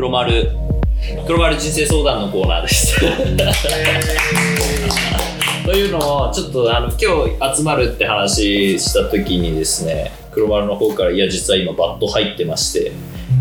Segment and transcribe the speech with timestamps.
[0.00, 0.50] 黒丸、
[1.26, 2.98] 黒丸人生相談のコーナーです。
[5.66, 6.96] というのを、ちょっとあの今
[7.50, 12.92] 日集まるって話した時にですね、黒丸の方から、いや、実は今バット入ってまして、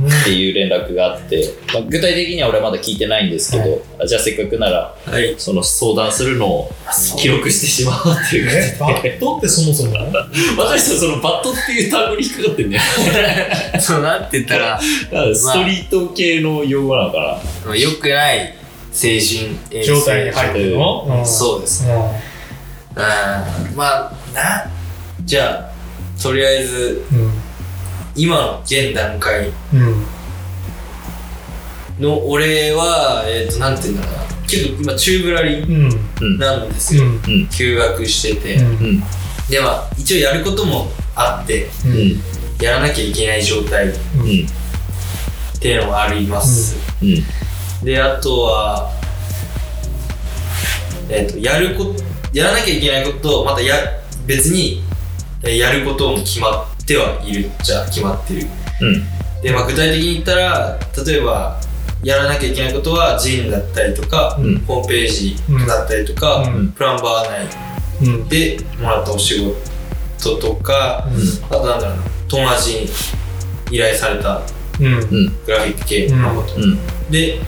[0.07, 5.35] っていう連絡があって、まあ、具体的には俺はまだ聞いてないんですけど、あじゃあせっかくなら、はい。
[5.37, 6.71] その相談するのを
[7.17, 9.17] 記録してしまおうっていうえ、バことで。
[9.17, 9.93] ットってそもそも？
[10.57, 12.81] 私たちそのバットっていう単語に引っかかってんだよ。
[13.81, 17.75] そう、 なんて言ったら、ストリート系の用語なのかな。
[17.75, 18.55] 良くない
[18.91, 21.05] 精神衛生状態に入ってるの？
[21.19, 21.93] うんそうですね。
[21.93, 21.97] う
[22.99, 23.75] うん。
[23.75, 24.69] まあ、な、
[25.23, 27.31] じゃあ、とりあえず、ん。
[28.19, 30.05] 今の現段階うん。
[32.03, 34.23] の俺は、えっ、と、なんて言うんだろうな。
[34.47, 35.65] けど、今、宙ぶらり。
[36.37, 37.03] なんですよ。
[37.03, 37.09] うん。
[37.09, 37.47] うん。
[37.47, 38.55] 休学してて。
[38.55, 38.65] うん。
[38.65, 39.03] うん。
[39.49, 41.87] で、まあ、一応やることもあって、う。
[41.87, 42.21] うんん。
[42.61, 45.59] やらなきゃいけない状態っうん。
[45.59, 46.75] ていうのがあります。
[47.01, 47.85] うん。
[47.85, 48.91] で、あとは、
[51.09, 53.75] えっ、と、やること、やらなきゃいけないことを、またや、
[54.25, 54.83] 別に、
[55.41, 58.47] えーやることも決まってはいるじゃ決まってる。
[58.81, 59.41] うん。
[59.41, 61.59] で、まあ、具体的に言ったら、例えば、
[62.03, 65.35] やらなきゃいけないことは、ジンだったりとか、うんホームページ
[65.67, 67.45] だったりとか、うんプランバー
[68.01, 68.27] 内うん。
[68.27, 69.39] でもらったお仕
[70.19, 71.07] 事とか、
[71.49, 72.89] あとなんだろうな、友達に
[73.71, 74.41] 依頼された。
[74.79, 76.79] グラフィック系のこと、うん。
[77.11, 77.39] で、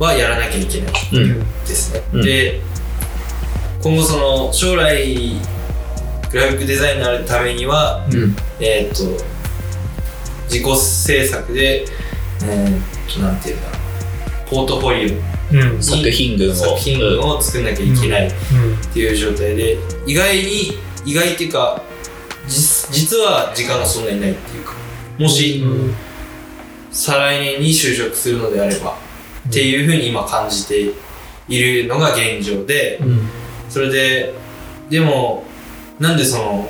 [0.00, 1.40] はやらなきゃいけないうん。
[1.40, 2.02] ですね。
[2.12, 2.60] うんで、
[3.82, 5.36] 今後その将来
[6.34, 8.36] グラフィックデザインになるためには、うん。
[8.58, 9.24] えーっと、
[10.48, 11.86] 自己制作で、
[12.42, 13.76] えーっと、なんていうんだろ
[14.48, 15.12] う、ポートフォリ
[15.52, 15.78] うん。
[15.78, 16.52] オ作品群を。
[16.52, 18.32] 作品群を作んなきゃいけないっ
[18.92, 21.80] ていう状態で、意外に、意外っていうか、
[22.48, 24.72] 実実は時間がそんなにないっていうか、
[25.16, 25.94] もし、うん。
[26.90, 28.98] 再来年に就職するのであれば、
[29.48, 30.90] っていうふうに今感じて
[31.48, 33.28] いるのが現状で、うん。
[33.70, 34.34] それで、
[34.90, 35.44] でも、
[36.04, 36.68] なんでその、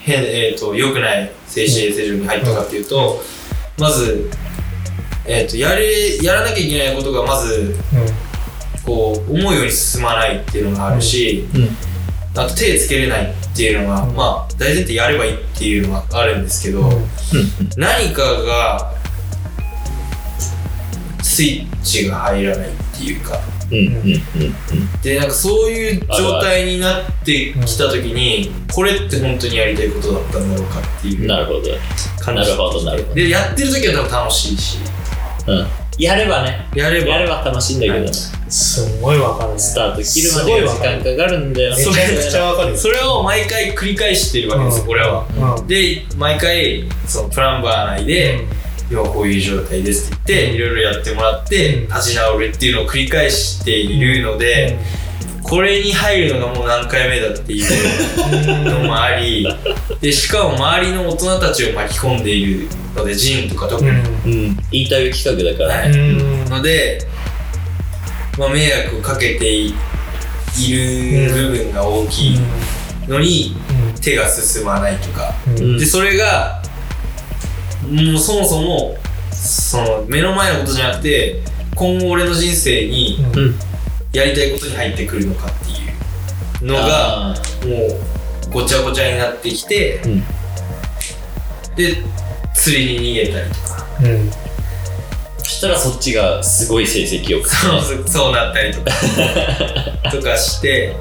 [0.00, 3.22] 変、えっ、と、良くない精神衛生上に入ったかっていうと、
[3.78, 4.28] まず、
[5.24, 7.76] えっ、と、やれ、やらなきゃいけないことがまず、
[8.84, 11.68] こう、思うように進まないっていうのがあるし、うん。
[12.36, 16.98] あと手つけれないっていうのが、うんまあ、大前提やればいいっていうのがあるんですけど、うん。
[17.76, 18.94] 何かが、
[21.22, 23.40] スイッチが入らないっていうか、うん。
[23.40, 23.44] うん。
[23.44, 23.49] うん。
[23.70, 31.60] でなんかそういう状態になってきた時にこれって本当にやりたいことだったんだろうかっていうなるほど。
[32.20, 34.78] 感じなるほど、なるほでやってる時は多分楽しいし
[35.46, 35.52] ど。
[35.52, 35.66] うん。
[35.98, 36.66] やればね。
[36.74, 38.12] やればやれば楽しいんだけどね。
[38.48, 39.58] すごいわかるね。
[39.58, 41.84] スタート切るまでが時間かかるんだよね。
[41.84, 42.76] めちゃくちゃわかるよ。
[42.76, 45.26] それを毎回繰り返してるわけですよ、俺は
[45.58, 45.66] うん。
[45.66, 48.46] で毎回そのプランバー内で、
[48.90, 54.78] 今こういう状態ですって言っていろいろやってもらってうん立ち直るっていうのを繰り返しているので、
[55.42, 59.46] これに入るのがもう何回目だっていうのもあり
[60.00, 63.96] でしかも周りの大人たちを巻き込んでいるのでジンとか特に、うん。
[63.96, 64.56] うん。
[64.70, 65.98] インタビュー企画だからね。
[65.98, 66.50] うん。
[66.50, 67.00] ので、
[68.38, 69.74] まあ、迷惑をかけてい
[70.58, 72.38] いる部分が大きい
[73.06, 73.54] のに
[74.02, 75.78] 手が進まないとか、うん。
[75.78, 76.62] でそれが
[77.90, 78.96] もうそもそも
[79.32, 81.42] その目の前のことじゃなくて
[81.74, 83.54] 今後俺の人生にうん。
[84.12, 87.34] やりたいことに入ってくるのかっていうのがあ
[87.64, 87.76] も
[88.48, 90.20] うごちゃごちゃになってきて、うん。
[91.76, 92.02] で
[92.54, 93.86] 釣りに逃げたりとか
[95.60, 98.90] したらそっちがすごい成績をそうそうそうなったりとか
[100.10, 100.96] とかして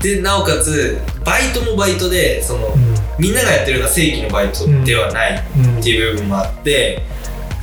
[0.00, 2.72] でなおかつバイトもバイトでその
[3.18, 5.78] みんながやってるような正規のバイトではないうん。
[5.80, 7.02] っていう部分もあって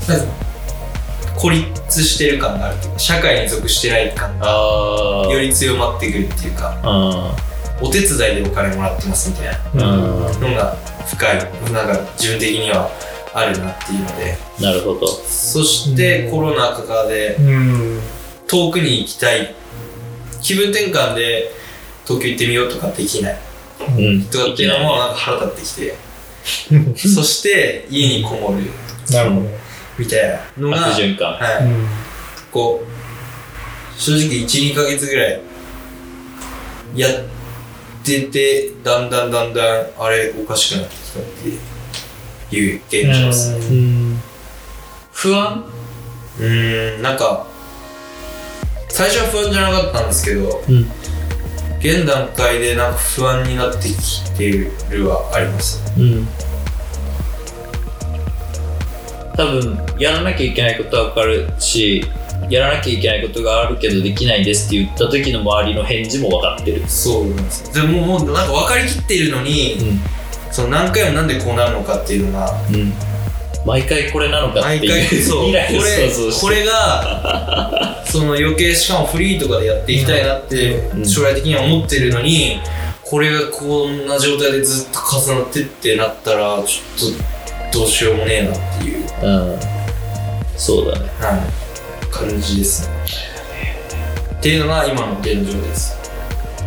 [0.05, 0.25] なんか
[1.37, 4.47] 孤立してる感があるっていうか社会に属してない感が。
[5.31, 7.35] より強まってくるっていうかあ
[7.79, 9.85] お手伝いでお金もらってますみたいな。
[9.85, 10.75] のが
[11.07, 11.37] 深い
[11.71, 12.89] なんか自分的には
[13.33, 15.07] あるなっていうのでなるほど。
[15.07, 17.99] そしてコロナ禍でうん。
[18.47, 19.55] 遠くに行きたい
[20.41, 21.51] 気分転換で
[22.05, 23.39] 東京行ってみようとかできない
[23.97, 24.25] うん。
[24.25, 25.75] とかっていうのもなんか腹立ってき
[26.93, 28.69] て そして家にこもる
[29.09, 29.49] なるほど。
[29.97, 31.33] みたいなのが、悪循環。
[31.33, 31.87] はい、うん。
[32.51, 35.41] こう正直12ヶ月ぐらい
[36.95, 37.11] やっ
[38.03, 41.59] ててだんだんだんだんあれおかしくなってきたっていう
[42.59, 43.51] 現状です。
[43.51, 44.19] ねうん。
[45.11, 45.63] 不安？
[46.39, 47.01] うーん。
[47.01, 47.47] なんか
[48.89, 50.85] 最初は不安じゃなかったんですけどうん。
[51.79, 55.81] 現段階でなんか不安になってきてるはあります。
[55.97, 56.27] うん。
[59.35, 62.05] 多分やらなきゃいけないことは分かるし
[62.49, 66.83] やらなきゃいけないことがあるけどできないですって言った時の周りの返事も分かってる。
[66.87, 67.87] そうなんですよ。
[67.87, 69.99] でももうなんか分かりきっているのに、うん
[70.53, 72.51] その何回もなんでこうなるのかっていうのが。
[72.71, 72.93] うん。
[73.65, 75.09] 毎回これなのかって毎いう。
[75.09, 75.39] 回そう。
[75.39, 81.05] こ 未来をれこれが その余計しかもフリーとかでやっていきたいなってうん。
[81.05, 82.59] 将来的には思ってるのに
[83.03, 87.11] これがこんな状態でずっと重なってってなったらちょっ
[87.71, 89.59] とどうしようもねえなっていう、うん。
[90.55, 91.09] そうだね。
[91.19, 92.93] はい、感じですね。
[94.35, 95.97] っていうのが今の現状です。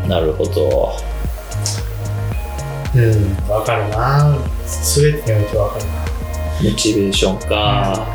[0.09, 0.97] なるほど
[2.97, 4.39] うん、わかるな。
[4.67, 5.93] すべてにおいてわかるな。
[6.63, 8.07] モチベーションか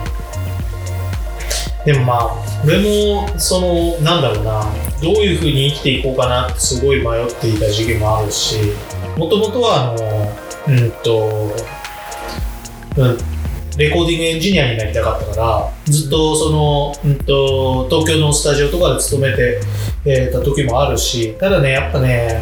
[1.85, 2.31] でもまあ、
[2.63, 4.63] 俺も、その、なんだろうな、
[5.01, 8.57] どういうふうに生きていこうかなってすごい迷っていた時期もあるし、
[9.17, 11.51] もともとは、あの、うんと、
[12.97, 13.17] うん、
[13.77, 19.59] レコーディングエンジニアになりたかったから、ずっとその、うんと、東京のスタジオとかで勤めて、
[20.05, 22.41] えーた時もあるし、ただね、やっぱね、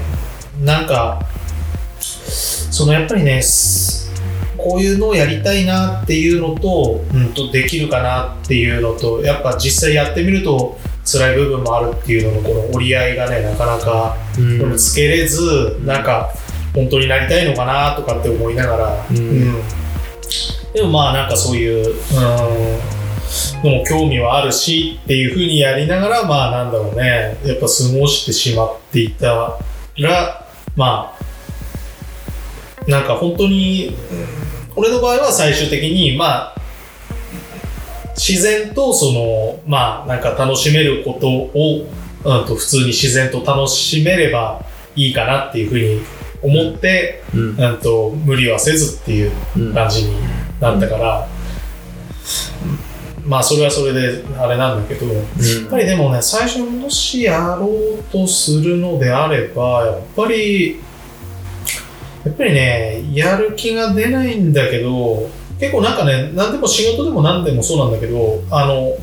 [0.62, 1.21] なんか、
[2.80, 4.10] そのやっぱりね、す
[4.56, 14.78] こういうのをやりたいなっていうのと,、うん、とできるかなっていうのとやっぱ実際やってみると辛い部分もあるっていうののこの折り合いがねなかなかうん。
[14.78, 16.30] つけれず、なんか
[16.74, 19.62] 本当になりたいのかなとかって思いながら、うん。
[20.74, 27.38] でもまあなんかそういう、うん、のも興味はあるしっていうふうにやりながらまあなんだろうね。
[27.44, 29.60] やっぱ過ごしてしまっていた
[29.98, 30.46] ら
[30.78, 31.29] まあ
[32.89, 36.56] なんか本当に、うん俺の場合は最終的にまあ
[38.15, 41.86] 自然とそのまあなんか楽しめることを、
[42.24, 44.63] うん、と普通に自然と楽しめれば
[44.95, 46.01] いいかなっていうふうに
[46.41, 47.57] 思って、うん。
[47.57, 50.15] うん、と無理はせずっていううん感じに
[50.62, 51.27] なったから、
[53.25, 55.25] まあそれはそれであれなんだけどやっ
[55.69, 60.80] ぱりでもね最初もしやろうとするのであればやっぱり
[62.25, 65.30] やっぱりねやる気が出ないんだけど
[65.60, 68.94] 結構なんかね何でも仕事でも何でもそうなんだけどあの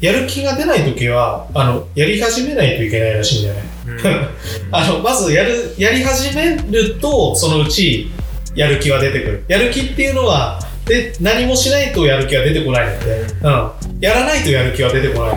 [0.00, 3.62] やる気が出ない時はあのやり始めないといけないらしいんだよね。
[4.70, 8.10] あのまずやるやり始めるとそのうち
[8.54, 9.44] やる気は出てくる。
[9.48, 13.70] やる気っていうのはで何もしないとやる気は出てこないので、うん、
[14.00, 15.36] やらないとやる気は出てこない。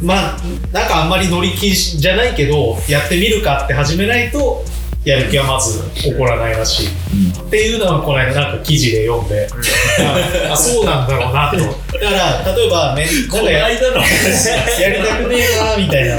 [0.00, 0.38] まあ
[0.72, 4.64] なんかあんまり乗り気じゃないけどやってみるかって始めないと
[5.04, 6.86] やる気はまず起こらないらしい。
[6.86, 9.46] っていうのはこの間なんか記事で読んで、
[10.48, 11.58] ああそうなんだろうなと。
[11.58, 14.48] だから例えばめん なんかや間の話。
[14.80, 16.14] やりたくねえなみたいな。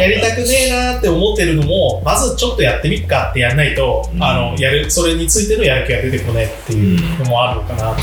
[0.00, 4.22] やりたくねえなって思ってるのもまずちょっとやってみっかってやんないと、うん。
[4.22, 8.02] あのやるそれについてのやる気が出てこないっていうのもあるのかなと、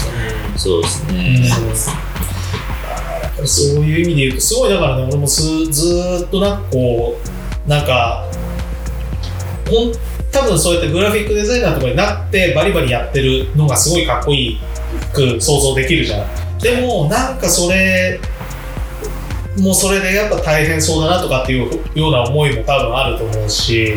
[0.56, 1.18] そうですうん。
[1.44, 1.50] ね。
[3.46, 5.42] そういう意味で言うとすごいだからね俺もす
[5.72, 7.20] ずーっとなんかこ
[7.66, 8.26] うなんか
[9.72, 9.94] ほん
[10.32, 14.60] 多分そうやってグラフィックデザイナーとかになってバリバリやってるのがすごいかっこいい
[15.14, 16.60] く想像できるじゃん。
[16.60, 18.20] でもなんかそれ
[19.58, 23.96] もうそれでやっぱ大変そうだなとかっていうような思いも多分あると思うし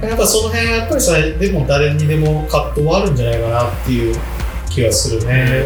[0.00, 4.16] やっぱその辺はやっぱりさでも誰にでも葛藤はあるんじゃないかなっていう
[4.70, 5.64] 気がするね。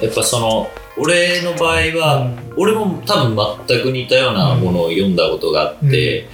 [0.00, 3.36] やっぱその俺の場合うん、は、俺も多分
[3.68, 6.28] 全く似たようなものを読んだことがあって、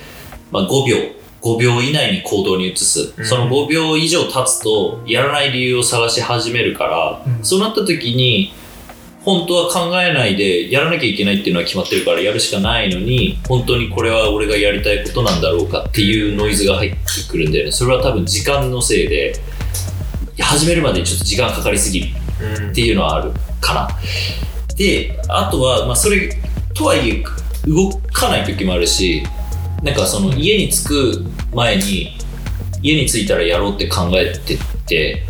[0.50, 0.96] まあ、5秒
[1.44, 3.24] 5秒以内に行動に移す、うん。
[3.24, 7.44] その5秒以上経つとやらない理由を探し始めるから、うん。
[7.44, 8.52] そうなった時に
[9.24, 16.98] 本当は考えないでやらなきゃいけないっていうのは決まってるからやるしかないのに本当にこれは俺がやりたいことなんだろうかっていうノイズが入って
[17.28, 17.72] くるんだよね。
[17.72, 19.34] それは多分時間のせいで
[20.40, 22.24] 始めるまでにちょっと時間かかりすぎる。
[22.70, 23.88] っていうのはあるかな。
[24.76, 26.36] で、あとは、まあ、それ、
[26.74, 27.24] とはいえ、
[27.66, 29.22] 動かない時もあるし、
[29.82, 32.16] なんかその家に着く前に、
[32.82, 35.22] 家に着いたらやろうって考えてって、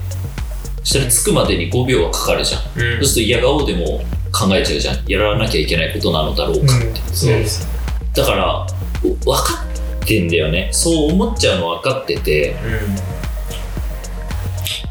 [0.83, 2.61] そしたら着くまでに5秒はかかるじゃん。
[2.61, 4.01] うんそうすると嫌顔でも
[4.33, 5.05] 考えちゃうじゃん。
[5.07, 7.01] やらなきゃいけないことなのだろうかって。
[7.13, 7.67] そうです
[8.15, 8.67] だから、
[9.03, 9.65] 分か
[10.03, 10.69] ってんだよね。
[10.73, 12.57] そう思っちゃうの分かってて、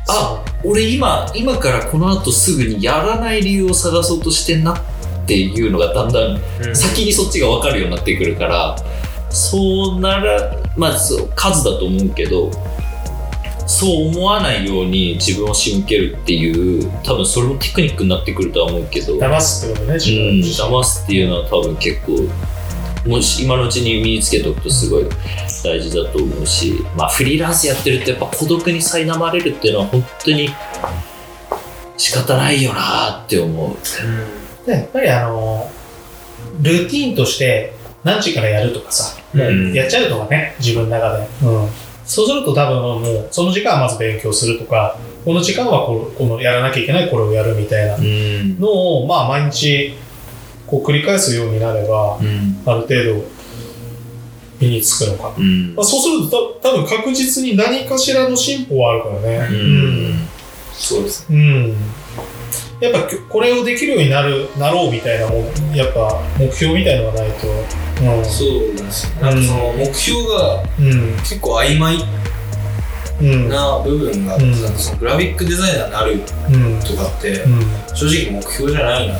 [0.07, 8.75] あ俺今今からこの後すぐにやらない理由を探そうとしてんなっていうのがだんだんうん先にそっちが分かるようになってくるから
[9.29, 12.51] そうならまあそう数だと思うけど
[13.65, 22.29] そう思わないように自分を仕向けるっていう多分それもテクニックになってくるとは思うけど、うん、騙すってことね自分自身騙すっていうのは多分結構
[23.07, 25.05] もし今のうちに身につけておくとすごい
[25.63, 30.49] 大事だと思うし、まあ、フリーランスやってるとやっぱ孤独に苛まれるっていうのは本当に
[31.97, 34.65] 仕方ないよなって思う。
[34.65, 35.69] でやっぱりあの、
[36.61, 39.17] ルーティーンとして何時からやるとかさ、
[39.73, 41.27] やっちゃうとかね、自分の中で。
[41.43, 41.69] うん。
[42.05, 48.59] そうすると多分もう、その時間はまず勉強するとか、この時間はこのこのやらなきゃいけないこれをやるみたいなうん。
[48.59, 49.93] のを、まあ毎日、
[50.67, 52.61] こう繰り返すようになれば、うん。
[52.65, 53.23] ある程度、
[54.59, 55.35] 身につくのかな。
[55.37, 59.47] うんまあ、そうすると、た多分確実に何かしらの進歩はあるからね。
[59.49, 60.27] うん
[60.73, 61.37] そうですうん。
[61.37, 61.75] うん。
[62.79, 67.47] やっぱきこれをできるようになる、なろうみたいなもん、やっぱ目標みたいのがないと。
[68.01, 68.25] うん。
[68.25, 71.17] そうなんですよなんかその目標がうん。
[71.17, 71.97] 結構曖昧
[73.21, 73.49] うん。
[73.49, 76.79] な部分があって、うんなんかそのグラフィックデザイナーになるうん。
[76.81, 77.61] とかってうん。
[77.95, 79.19] 正直目標じゃないなっ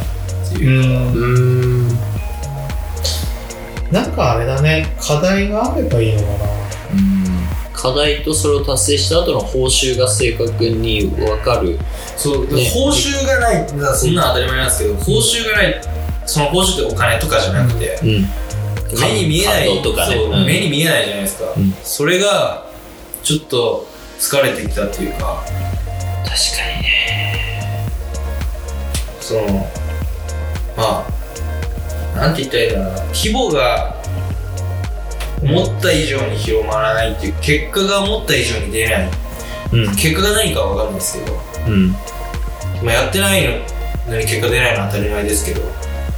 [0.51, 1.13] てういう、ん。
[1.13, 1.97] うん。
[3.91, 6.63] なんかあれだね、課題があればいいのかな。
[7.73, 11.77] 課題とそれを達成した後の報酬が正確に分かる。
[12.15, 13.75] そうでね報酬がないそ
[14.07, 15.81] んなの当たり前なんですけど報酬がない
[16.25, 18.25] その報酬ってお金とかじゃなくて、うん。
[18.99, 19.81] 目に見えない。
[19.81, 20.15] とかね。
[20.15, 20.45] そううん。
[20.45, 21.73] 目に見えないじゃないですか、うん。
[21.83, 22.65] それが
[23.23, 23.87] ちょっと
[24.19, 25.43] 疲れてきたっていうか。
[26.23, 27.87] 確かにね。
[29.19, 29.69] その
[30.75, 31.07] ま
[32.15, 32.89] あなんて言ったらいいかな。
[33.13, 33.95] 規模が
[35.41, 39.09] 思った以上に広まらないっていう結果が思った以上に出ない。
[39.73, 39.95] うん。
[39.95, 41.95] 結果が何かは分かんないですけど、うん。
[42.83, 43.43] まあ、やってない
[44.07, 45.61] のに結果出ないのは当たり前ですけど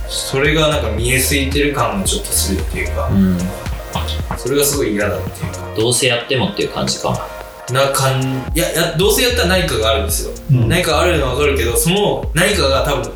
[0.08, 3.38] それがなんか見えすぎてる感がちょっとするっていうかうん。
[4.38, 7.84] それがすごい嫌だっていうかどうせやってもっていう感じかな。
[7.86, 8.22] な感
[8.54, 13.12] いややどうせやったら何かがあるんですよ、うん何かがあるのは分かるけどその何かが多分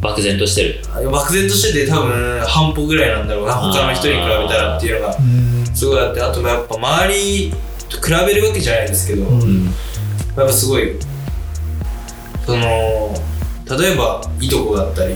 [0.00, 0.82] 漠然としてる。
[1.10, 5.66] 漠然としてて多分半歩ぐらいなんだろうな他の人に比べたらっていうのがうん。
[5.74, 7.52] すごいあってあとやっぱ周り
[7.88, 9.64] と比べるわけじゃないですけど、うんうん。
[9.66, 9.70] や
[10.44, 10.96] っぱすごい
[12.46, 13.14] その
[13.78, 15.14] 例えばいとこだったり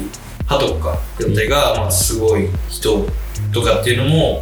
[0.49, 3.07] 歯とかだったりが、まあ、すごい人
[3.52, 4.40] とかっていうのも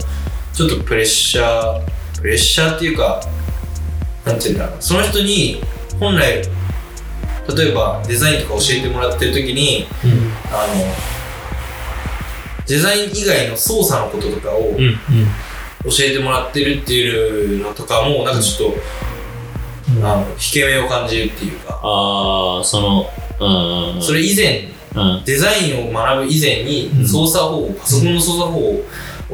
[0.52, 3.20] ちょっとプレッシャープレッシャーっていうか
[4.24, 5.60] なんていうんだろうその人に
[5.98, 6.42] 本来
[7.54, 9.86] 例えばデザインとか教えてもらってる時に
[10.52, 11.16] あの
[12.66, 14.78] デザイン以外の操作のこととかをうん。
[14.78, 14.96] うん。
[15.84, 18.72] 教えてもらってるっていうのとかもなんかちょっ
[20.00, 23.06] と、あの引け目を感じるっていうかああ、その、
[23.94, 24.02] うん。
[24.02, 24.75] それ以前うん。
[25.24, 27.06] デザインを学ぶ以前にうん。
[27.06, 28.84] 操作方法、パソコンの操作方法を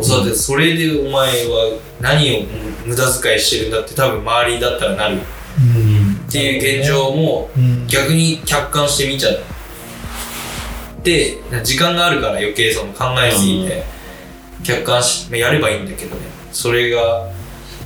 [0.05, 2.43] 教わって、それでお前は何を
[2.87, 5.17] 無駄遣いしてるんだって多分周りだったらなる。
[5.17, 7.87] っていう現状もうん。
[7.87, 9.35] 逆に客観してみちゃっ
[11.03, 13.83] て時間があるから余計その考えすぎて
[14.63, 16.23] 客観しまあやればいいんだけどね。
[16.53, 17.31] それが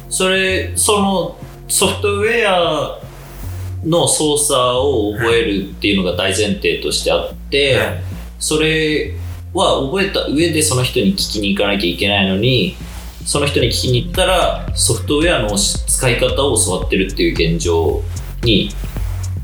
[0.09, 1.37] それ、その
[1.68, 3.00] ソフトウェア
[3.87, 8.00] の操作を覚えるっていうのが大前提としてあって、はい。
[8.38, 9.14] それ
[9.55, 12.76] は覚えた上でその人に聞きに行かなきゃいけないのに、
[13.25, 18.02] その人に聞きに行ったらソフトウェアの使い方を教わってるっていう現状
[18.43, 18.71] に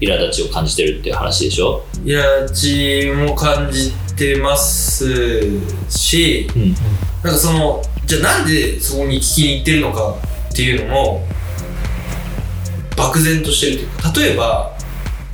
[0.01, 1.85] 苛立ちを感じてるっていう話でしょ？
[2.05, 5.07] いやちも感じてます
[5.89, 6.75] し、うん。
[7.23, 10.17] なんかそのじゃあなんでそこに聞きに行ってるのか
[10.51, 11.27] っていうのも
[12.97, 14.77] 漠然としてるというか例えば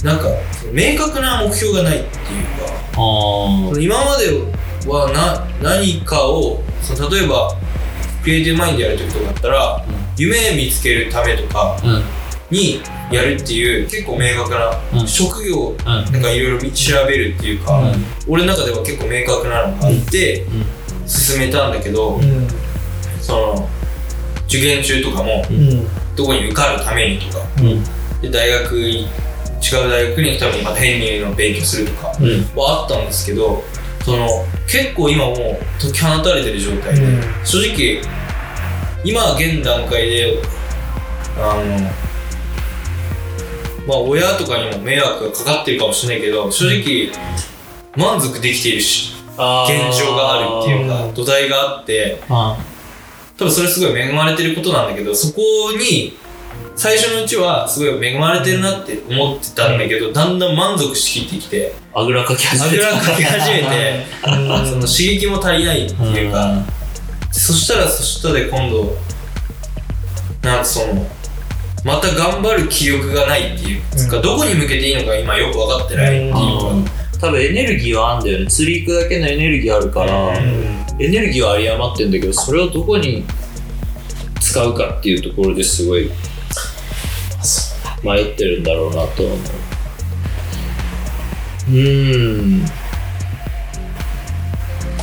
[0.03, 0.29] なんか
[0.73, 7.57] 明確な目標がないっていうかあ今まではな何かをその例えば
[8.23, 9.85] クリエイティブマインドやる時とかだったら、
[10.17, 11.77] 夢見つけるためとか。
[12.51, 12.81] に
[13.13, 15.07] やるっていう結構明確な、うん。
[15.07, 15.85] 職業うん。
[15.85, 18.05] なんかいろいろ調べるっていうか、うん。
[18.27, 20.47] 俺の中では結構明確なのがあって、
[21.07, 22.49] 進めたんだけど、うん。
[23.21, 23.69] その
[24.47, 25.43] 受験中とかも
[26.23, 26.27] うん。
[26.27, 27.85] どこに受かるためにとかうん。
[28.21, 32.29] で大学に違う大学に行くために編入の勉強するとかうん。
[32.57, 33.63] はあったんですけど
[34.05, 34.27] その
[34.67, 35.37] 結構今もう
[35.81, 38.03] 解き放たれてる状態で、うん正直
[39.05, 40.43] 今現段階で
[41.37, 41.79] あの
[43.87, 47.13] まあ親とかにも迷惑がかかってるかもしれないけど正直
[47.97, 52.59] 満足できているし現状があるっていうかうん土台があってあ
[53.39, 55.41] 多分それすごい恵まれてることなんだけどそこ
[55.73, 56.19] に
[56.75, 66.65] 最初のうちはすごい恵まれてるなって思ってたんだけどだんだん満足しきってきてあぐらかきあ始めたぐらかき始めてその刺激も足りないっていうか
[67.31, 68.97] そしたらそしたで今度
[70.43, 71.07] なんかその
[71.85, 74.23] また頑張る気力がないっていうか、うん。
[74.23, 76.33] どこに向けていいのか今よく分かってないっていう。
[76.33, 76.85] か、うん。
[77.21, 78.47] 多分エネルギーはあんだよね。
[78.49, 83.25] 釣り行くだけのエネルギーあるから、うんエネルギーは有り余ってんだけどそれをどこに
[84.41, 86.11] 使うかっていうところですごい
[88.03, 89.39] 迷ってるんだろうなと思う。
[91.71, 92.67] うーん。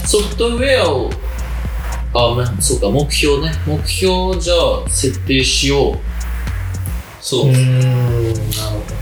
[0.05, 1.09] ソフトウェアを
[2.13, 3.53] あまあそうか目標ね。
[3.65, 5.97] 目標をじゃあ設定しよう。
[7.21, 7.49] そう。
[7.49, 8.35] う、ーん、なる
[8.79, 8.95] ほ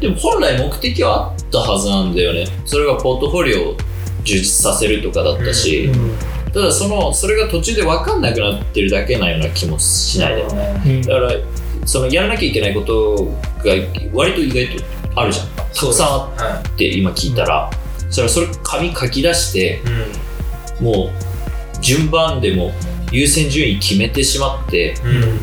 [0.00, 2.46] でも本来目的はあったはずなんだよね。
[2.64, 3.76] それがポートフォリオを
[4.22, 6.00] 充実させるとかだったし、ど。
[6.00, 6.10] うん。
[6.52, 11.30] ただそのそれが途中で分かんなくなってるだけなような気もしないでもねうんだから
[11.86, 13.26] そのやらなきゃいけないこと
[13.58, 13.72] が
[14.12, 14.84] 割と意外と
[15.14, 17.70] あるじゃんたくさんあはって今聞いたら、
[18.08, 19.80] そしたらそれ紙書き出して。
[20.80, 22.72] もう順番でも
[23.12, 25.40] 優先順位決めてしまってうん。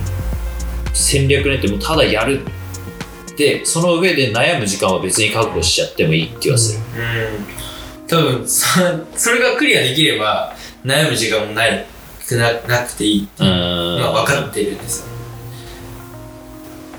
[0.94, 2.42] 戦略練ってもうただやる
[3.38, 7.57] でその上で悩む時間は別に覚悟しちゃってもいい気がする、うん。
[8.08, 8.66] 多分、そ
[9.16, 11.86] それがクリアできれば、悩む時間もない、
[12.32, 13.50] ななくていいっていう
[14.00, 15.08] のは分かってるんですよ。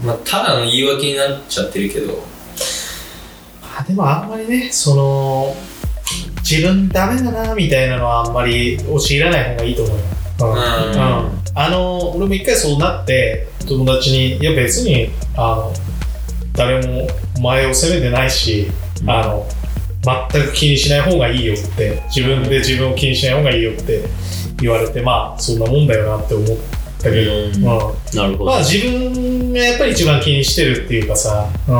[0.04, 2.22] まあ、ただの言い訳になっちゃってるけど、
[3.62, 5.56] あでもあんまりね、その、
[6.48, 9.98] 自分ダメだなみたいなのはあんまり陥らない方がいいと思う。
[10.40, 10.52] うん。
[10.52, 11.42] うん。
[11.54, 15.72] あの、俺も一回そうなって、友達に、いや別に、あの、
[16.54, 18.70] 誰もお前を責めてないし、
[19.02, 19.10] うん。
[19.10, 19.46] あの、
[20.30, 24.02] 全く気にしない方がいいよって、自分で自分を気にしない方がいいよって
[24.60, 26.56] 言われて、まあ、そんなもんだよなって思っ
[26.98, 28.44] たけど、うん。
[28.44, 31.74] まあ自分がやっぱり一番気にしてるっていうかさ、うん、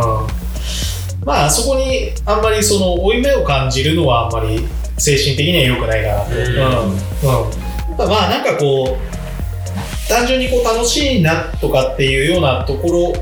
[1.27, 4.61] まあそこにあんまりその負い目を感じるのはあんまり
[4.99, 6.31] 精神的には良くないかなと。
[6.31, 8.03] うん。
[8.03, 8.09] うん。
[8.09, 13.13] まあなんかこう単純にこう楽しいなとかっていうようなところ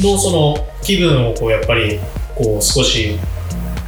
[0.00, 2.00] のその気分をこうやっぱり
[2.34, 3.18] こう少し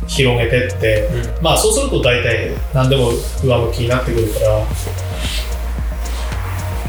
[0.06, 1.08] 広げてって、
[1.42, 3.11] まあそうすると大体何でも
[3.42, 4.62] 上向きになってくるから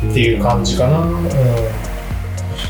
[0.09, 0.99] っていう感じかな。
[0.99, 1.27] うん。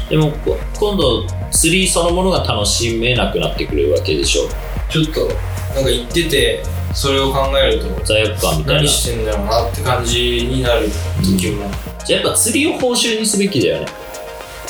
[0.09, 4.47] でもこ今度釣りそのものが楽しめなくなってくるわけでしょ。
[4.89, 5.27] ちょっと、
[5.73, 8.81] なんか言ってて、それを考えると、罪悪感みたいな。
[8.81, 10.89] 何してんだろうなって感じになる
[11.23, 11.69] 時も。
[12.05, 13.87] じゃあやっぱ釣りを報酬にすべきだよね。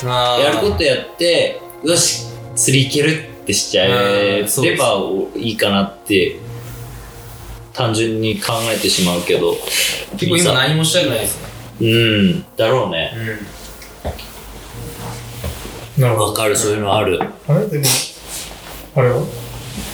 [0.04, 4.44] やることやってよし釣り行けるってしちゃえ
[4.78, 5.00] ば
[5.36, 6.38] いいかなって
[7.72, 9.54] 単純に考えてしまうけど
[10.12, 11.46] 結構今何もしたくないですね。
[11.80, 13.12] うんだろうね。
[15.98, 16.28] なるほど。
[16.28, 17.18] わかるそういうのある。
[17.48, 17.66] あれ？
[17.66, 17.84] でも、
[18.96, 19.22] あれは？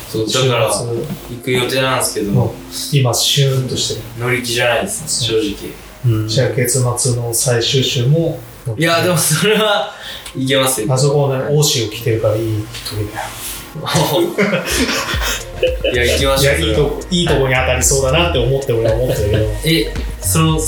[0.09, 2.55] そう、だから、行く予定なんですけど、の
[2.93, 5.73] 今、シューンとして乗り気じゃないです、正直。
[6.05, 6.29] る。
[6.29, 8.39] じゃあ、月末の最終週も、
[8.77, 9.93] いや、でもそれは、
[10.37, 10.93] いけますよ。
[10.93, 13.27] あそこね、欧州着てるからいい時だよ。
[15.93, 16.55] いや、行きましょう。
[16.61, 19.45] いいとこ、いいとこに当たりそうだなって思って俺は思ってるけど。
[19.65, 20.63] え、その、 ち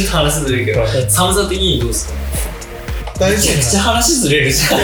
[0.00, 2.12] ょっと話ずれるけど、寒さ的にどうですか
[3.18, 4.80] 大めちゃくちゃ話ずれるじゃん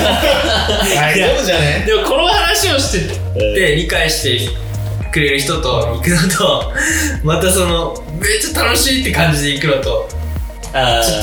[0.94, 1.84] 大丈夫じゃね？
[1.86, 3.00] でもこの話をして
[3.54, 4.40] て理解して
[5.12, 6.72] くれる人と行くのと
[7.22, 10.08] またそのめっちゃ楽しいって感じで行くのと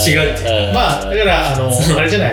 [0.04, 0.74] ち違うってー。
[0.74, 2.32] まあ、だから、あの、あれじゃない。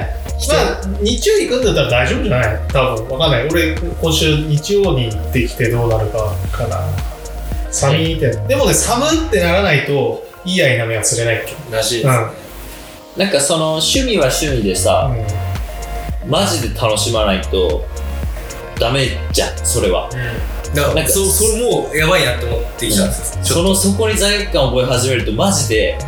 [0.48, 2.61] まあ、日曜行くんだったら大丈夫じゃない？
[2.68, 3.48] 多分、わかんない。
[3.48, 6.87] 俺、今週日曜に行ってきてどうなるかかな。
[7.70, 8.31] 寒いって。
[8.46, 11.55] でもね、寒ってならないと、いいアイナメは釣れないっけ。
[11.74, 12.12] らしいです、うん。
[13.16, 15.11] なんかその趣味は趣味でさ、
[16.26, 17.85] マジで楽しまないと
[18.79, 20.11] ダメじゃんそれは。
[20.12, 20.74] うん。
[20.74, 25.98] だかなんからそそれもうやばいなって思ってきたんですよ、ちょそのそこに罪悪感を覚え始めるとマジで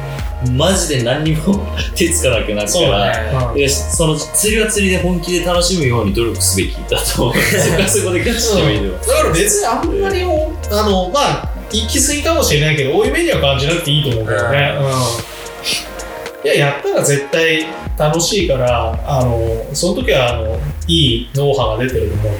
[0.52, 3.68] マジで何にも 手つかなくなるからだね。
[3.68, 7.34] その釣りは釣りで本気で楽しむように努力すべきだと思う。
[7.34, 17.66] そこはそこで勝ちしてもいいのだから別にあんまりおあのまあ行き過ぎかもしれないけど多い目には感じなくていいと思うけどね、うん、いややったら絶対
[17.98, 22.32] 楽しいからあのその時はあのいいノウハウが出てると思う。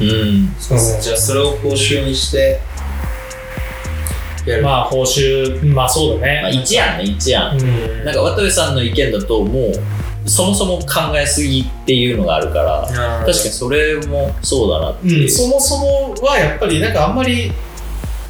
[0.00, 0.10] うん。
[0.10, 0.78] うん、そう。
[0.78, 2.60] ですねじゃあそれを報酬にして
[4.62, 7.56] まあ報酬まあそうだね、まあ一案ね一案。
[7.58, 8.04] うん。
[8.04, 15.22] なんか渡部さんの意見だともうそもそも考えすぎっていうのがあるから確かにそれもそうだなっていう。
[15.22, 17.52] うん、そもそもはやっぱりなんかあんまり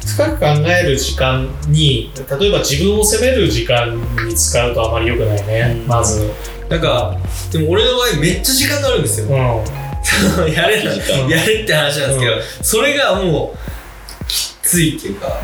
[0.05, 5.87] 深く考える時間に例えば自分を責める時間に使うとあまり良くないね、うん。
[5.87, 6.31] まず、
[6.69, 7.17] なんか
[7.51, 9.27] でも俺の場合めっちゃ時間があるんですよ。
[9.27, 9.33] うん、
[10.51, 15.39] やれやれって話なんですけど、それがもうきついっていうか、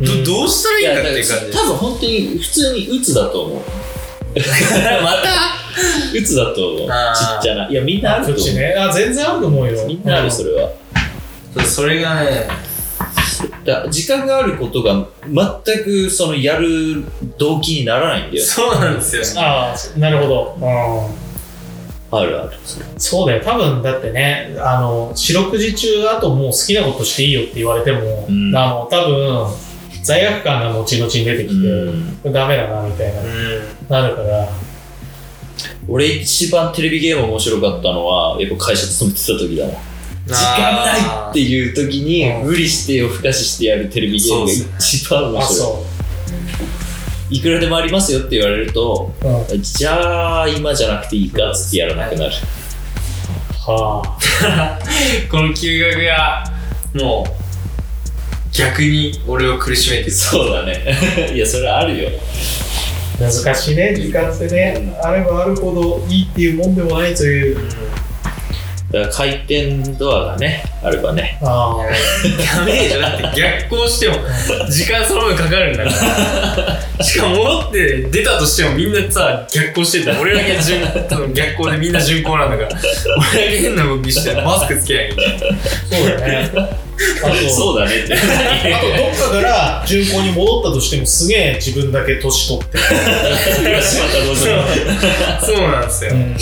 [0.00, 0.24] どうん。
[0.24, 3.62] どうしたらいいんだっていう感じ多分本当に普通に鬱だと思う。
[5.02, 5.60] また？
[6.14, 6.88] 鬱だと思う。
[6.88, 7.68] ちっちゃな。
[7.68, 8.74] いやみんなあると思う、口ね。
[8.78, 9.86] あ全然あると思うよ。
[9.86, 10.70] みんなあるそれは。
[11.54, 12.48] そうそれがね
[13.64, 17.04] だ時間があることが全くそのやる
[17.38, 18.44] 動機にならないんだよ。
[18.44, 19.42] そうなんですよ。
[19.42, 20.64] ああなるほど、う
[22.14, 22.52] ん、あるある。
[22.98, 23.42] そうだよ。
[23.44, 28.56] 多分、だってね、あの、四六時中、あともう好きなことしていいよって言われても、うん。
[28.56, 29.46] あの、多分、
[30.10, 33.14] 罪悪感が後々に出てきて、うんダメだな、みたい
[33.88, 34.48] な、なるから、
[35.88, 39.76] 俺一番テレビゲーム面白かったのは、やっぱ会社勤めてた時だもん。
[40.26, 45.86] 時間ないっていう時にうん無理して夜更かししてやるテレビゲームが一番面あ、白そ
[47.30, 47.36] い。
[47.38, 49.28] いくらでもありますよって言われると、う。
[49.28, 49.62] うん。
[49.62, 52.32] じゃあ今じゃなくていいかっつってやらなくなる。
[53.66, 54.78] はあ。
[55.30, 56.44] この休学が
[56.94, 57.49] もう
[58.52, 60.82] 逆に俺を苦しめてるそうだね。
[61.34, 62.10] いや、それあるよ。
[63.18, 67.58] 難しいね、時間ってね、あればあるほどいいっていうもんでもないという。
[68.90, 71.38] だから回転ドアがね、あればね。
[71.42, 71.76] あ
[72.56, 74.14] ダメじゃんだって逆行しても
[74.68, 75.90] 時間その分かかるんだか
[76.98, 82.80] ら しかも戻って出たとしてもみんなさ逆行してた俺だけ順 多分逆行でみんな順行なんだから
[83.32, 85.38] 俺だけ変な動きしてマスクつけないみたいなあ、
[85.88, 86.89] そうだよね。
[87.22, 88.14] あと、そうだねって。
[88.14, 88.16] あ
[88.80, 92.78] とどっかから順行に戻ったとしてもすげえ自分だけ年取って。
[95.44, 96.36] そうなんですよ、うん。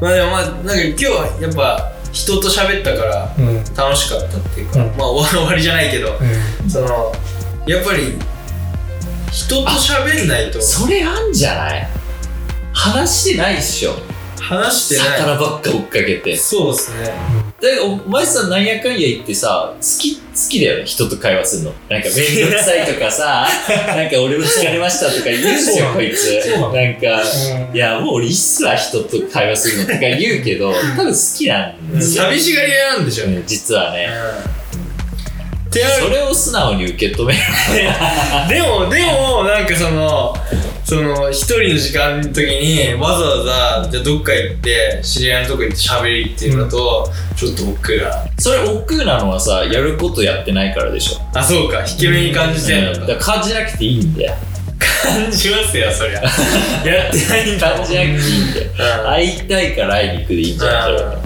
[0.00, 3.64] まあでもまあなんか今日はやっぱ人と喋ったからうん。
[3.76, 6.18] 楽しかったっていうか、うんまあ終わ 終わりじゃないけど
[6.70, 7.12] その
[7.66, 8.16] やっぱり
[9.32, 11.88] 人と喋んないとそれあんじゃない？
[12.72, 13.94] 話してないっしょ。
[14.44, 15.18] 話してない。
[15.20, 16.36] 魚ばっか追っかけて。
[16.36, 17.10] そうですね。
[17.82, 21.72] お前さなんやかんや言ってさ好き好きだよね人と会話するの。
[21.88, 23.48] なんか面倒くさいとかさ
[23.96, 26.42] なんか俺も疲れましたとか言うんですよこいつ。
[26.42, 27.22] そうなんか
[27.70, 27.76] うん。
[27.76, 32.24] いやもう俺いいっすわ人と会話するのとか言うけど多分好きなんですよ。
[32.24, 33.36] 寂しがり屋なんでしょうね。
[33.36, 34.08] うん実はね。
[36.00, 37.40] それを素直に受け止める
[38.48, 40.32] でもでもなんかその
[40.84, 51.20] その一人の時間の時にわざわざじゃあどっか行って知り合いのとこ行って喋りっていうのと、ちょっと億劫だそれ億劫なのはさやることやってないからでしょ。
[51.32, 51.84] あそうか。
[51.86, 53.06] 引け目に感じてんのか、うん。
[53.06, 54.34] だから感じなくていいんだよ。
[54.78, 56.20] 感じますよそりゃ。
[56.84, 58.70] やってないんだ感じなくていいんだよ。
[59.02, 59.08] うん。
[59.08, 61.16] 会いたいから会いに行くでいいんじゃないそれは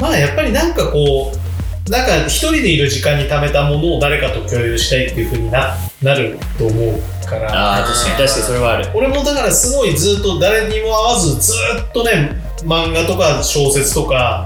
[0.00, 7.52] まあやっぱりなんかこう、なんか一人でいる時間に貯めたものを誰かと共有したいっていうふうにななると思うから。
[7.52, 8.90] ああ確かに確かにそれはある。
[8.94, 14.44] 俺もだからすごいずっと誰にも会わずずっとね、漫画とか小説とか、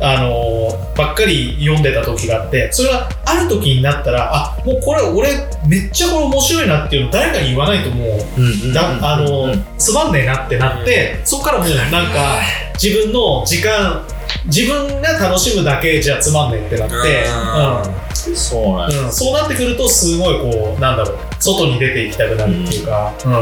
[0.00, 5.28] あのーばっかり読んでた時があって、それがある時になったら、あ、もうこれ俺
[5.66, 8.18] めっちゃこれ面白いなっていうの誰かに言わないともう、
[9.78, 12.40] つまんねえなってなって、そこからもうなんか
[12.82, 14.04] 自分の時間、
[14.46, 16.96] 自分が楽しむだけじゃつまんねえってなって、
[18.04, 23.32] うそうなんうんうん、そうなってくるとすごいこう、なんだろう、外に出ていきたくなるっていうか、うん。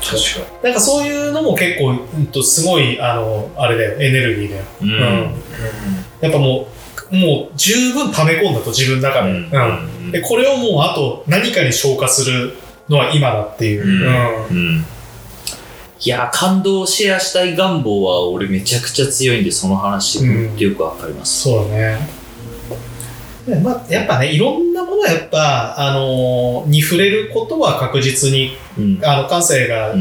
[0.00, 4.64] 確かなんかそういうのも結構、うんと、すごい、あの、あれだよ、エネルギーだよ。
[4.82, 4.90] うん。
[4.90, 5.34] うん。
[6.20, 6.68] やっぱも
[7.12, 9.30] う、もう十分溜め込んだと自分の中で。
[9.30, 9.50] うん。
[10.04, 10.10] うん。
[10.12, 12.54] で、これをもうあと何かに消化する
[12.88, 13.84] のは今だっていう。
[13.84, 14.56] うん。
[14.56, 14.76] うん。
[14.76, 14.86] うん。
[16.00, 22.17] いや感動をシェアしたい願望は俺めちゃくちゃ強いんでその話よくわかります、そうだね。
[23.48, 29.00] でまあ、やっぱね、いろんなものはやっぱ、あのーに触れることは確実に、うん。
[29.02, 30.00] あの、感性が、うん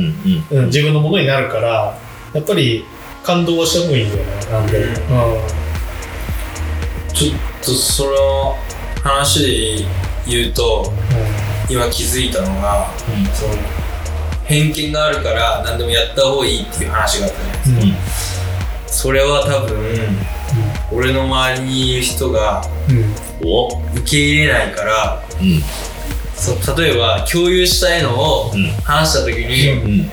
[0.52, 0.58] うん。
[0.58, 1.98] うん自分のものになるから、
[2.34, 2.84] やっぱり
[3.24, 4.32] 感動はした方がいいんだよね。
[4.52, 4.86] なんで。
[7.14, 8.56] ちょっとその
[9.04, 9.42] 話
[9.80, 9.86] で
[10.28, 10.94] 言うと
[11.68, 12.88] 今気づいたのが、
[13.34, 13.54] その
[14.46, 18.46] 偏見があるから何でもやった方がいいっていう話があったじゃないですか。
[18.84, 18.88] うん。
[18.88, 20.18] それは多分、
[20.92, 23.16] 俺の周りにいる人がうん。
[23.50, 25.62] お受け入れないからうん。
[26.36, 30.12] そう例えば共有したいのをうん話した時に、うん。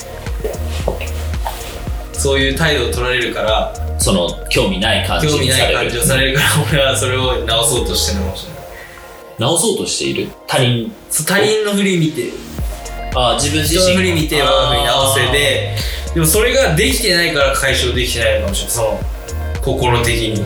[2.12, 8.64] そういう態度を取られるからその興味ない感じ興味ない感じをされるから 俺はそれを直そうとしてるのかもしれない。
[9.38, 10.28] 直そうとしている？
[10.46, 10.92] 他人？
[11.26, 12.30] 他人の振り見て。
[13.16, 15.76] あ自分自人身の振り見て我が振り直せで
[16.14, 18.74] でもそれができてないから解消できてないのかもしれない
[19.64, 20.44] 心的に。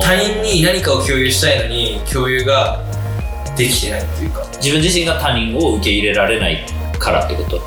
[0.00, 2.80] 他人に何かを共有したいのに共有が
[3.56, 4.46] できてないっていうか。
[4.62, 6.64] 自分自身が他人を受け入れられない
[6.98, 7.60] からってこと？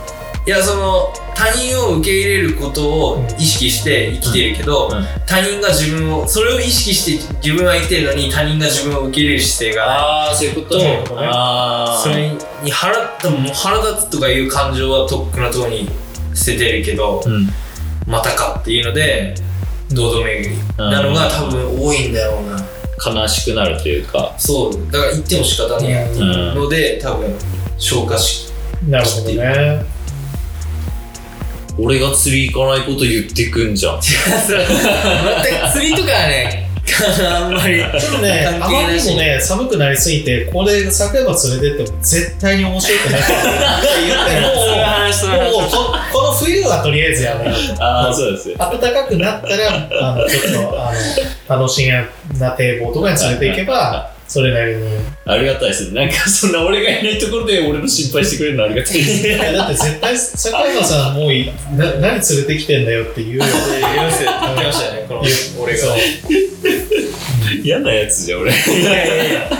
[0.48, 5.06] いやその他人を受け入れることを意識して生きてるけど、うんうん。
[5.28, 12.30] 他人が自分をそれを意識して自分は生きてるのに他人が自分を受け入れる姿勢がああそういうことそうああそれ
[12.63, 15.88] に腹でも腹立つとかいう感情はとっくのとこに
[16.34, 17.50] 捨ててるけど、うん。
[18.08, 19.36] またかっていうので
[19.91, 22.60] 堂々巡りなのが多分多いんだろうな。
[23.21, 24.36] 悲しくなるというか。
[24.38, 24.91] そう。
[24.91, 26.52] だから言っても仕方ねえやってい。
[26.52, 27.34] うので多分
[27.78, 28.52] 消化し
[28.88, 29.86] なるほどね。
[31.78, 34.02] 俺が釣り行かないこと言ってくんじゃん。
[34.04, 36.68] 釣りとかはね
[37.25, 43.34] あんまりちょっとね、あまりにもね、寒くなりすぎて、これ、桜山連れてっても絶対に面白くないって
[44.08, 47.84] 言って、 もう、もうこ、この冬はとりあえずやめようと。
[47.84, 48.58] ああ、そうですよ。
[48.58, 50.93] 暖かくなったら、あの、ちょっと、あ
[51.47, 51.91] の、楽しげ
[52.39, 54.88] な堤防とかに連れて行けば、それなりに。
[55.25, 56.06] ありがたいですね。
[56.06, 59.30] なんかそんな俺がいないところで俺の心配してくれるのありがたいですね。
[59.30, 63.43] いやだって絶対、桜山さんもうい、な、何連れてきてんだよって言うよ。
[63.43, 65.21] 言いますよ言ってましたよねこの
[65.63, 65.97] 俺がそう
[67.63, 68.51] 嫌なやつじゃん、俺。
[68.51, 69.51] あいやいやいや。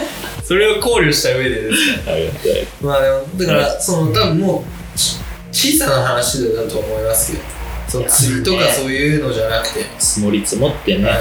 [0.43, 2.15] それを考慮した上でですか。
[2.15, 2.67] りがたい。
[2.82, 4.63] まあでもだからその多分も
[4.95, 5.17] うち
[5.52, 7.43] 小さな話だと思いますけど
[7.88, 11.06] その釣りとかそういうのじゃなくて、積もり積もってね。
[11.06, 11.17] はい。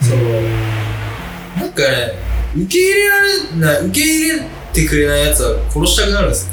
[0.00, 0.40] その
[1.56, 2.12] なんかね
[2.56, 4.40] 受け入れられない受け入れ
[4.72, 6.50] てくれないやつは殺したくなるんですよ。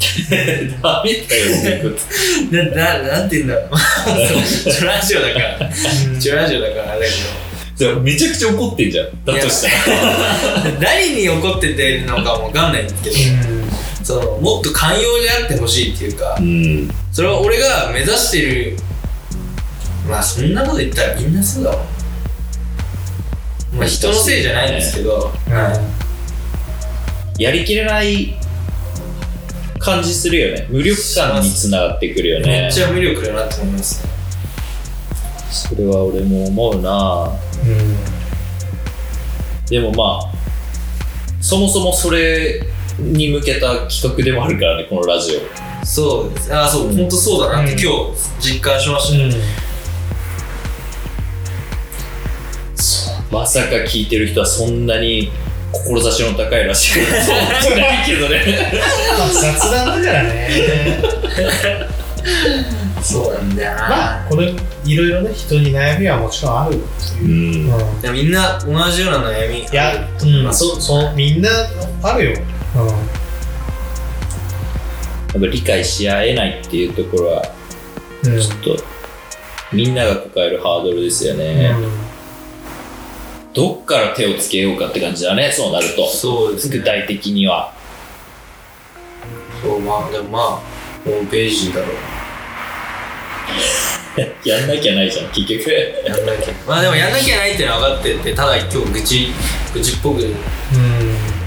[0.82, 1.90] ダメだよ。
[2.50, 4.84] なななんて言うんだろう。
[4.84, 5.58] ラジオだから。
[5.58, 5.68] ラ
[6.20, 7.47] ジオだからあれだけど
[7.78, 9.24] でもめちゃくちゃ怒ってんじゃん。
[9.24, 10.78] だとしたら。
[10.80, 13.16] 何に怒っててるのかもわかんないんですけど、
[14.04, 16.90] そのもっと寛容であってほしいっていうかうん。
[17.12, 18.76] それは俺が目指してる
[20.08, 21.84] まあそんなこと言ったらみんなそうだわ
[23.74, 25.30] まあ人のせいじゃないんですけど、
[27.38, 28.34] やりきれない
[29.78, 30.66] 感じするよね。
[30.70, 32.72] 無力感につながってくるよねめっ。
[32.72, 34.17] ちゃ無力だなって思いますね
[35.50, 37.32] それは俺も思うな。
[39.68, 40.32] でもまあ、
[41.40, 42.62] そもそもそれ
[42.98, 45.40] に向けた企画でもあるからね、このラジオ。
[45.84, 46.54] そうです。
[46.54, 46.96] ああそう、うん。
[46.96, 47.80] 本当そうだなってうん。
[47.80, 49.18] 今日実感しました。
[49.18, 49.32] ね、うん。
[53.30, 55.30] まさか聞いてる人はそんなに
[55.72, 57.02] 志の高いらしい。
[57.76, 58.72] ないけどね。
[59.18, 61.00] まあ雑談だからね。
[63.08, 66.80] そうなんだよな、まあ、これ、いろいろね、人に悩みはもちろんあると
[67.22, 67.68] ういう。
[67.68, 67.72] ん。
[67.72, 71.48] うんみんな同じような悩みいや、うん、そ、そう、みんな
[72.02, 72.32] あるよ。
[72.32, 72.78] う
[75.32, 77.42] やっぱ理解し合えないっていうところは、
[78.24, 78.28] ん。
[78.28, 78.40] うん。
[78.40, 78.84] ちょっと、
[79.72, 81.74] みんなが抱えるハードルですよね。
[83.54, 86.06] どっから手をつけようかって感じだね、そうなると。
[86.06, 87.72] そうですね具体的には。
[89.62, 90.42] そうまあでもまあ
[91.04, 92.17] ホームページだろう
[94.44, 95.70] やんなきゃないじゃん、結局。
[96.06, 99.32] やんなきゃまあでもやんなきゃないっていうのは分かっててただ今日愚痴
[99.74, 100.34] 愚痴っぽくうん。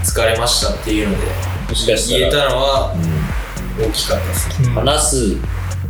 [0.02, 1.26] 疲れましたっていうので
[1.68, 2.94] もしかした言えら、たのは
[3.78, 4.72] う大きかったですねうん。
[4.72, 5.36] ん、話す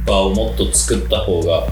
[0.04, 1.66] 場をもっと作った方が、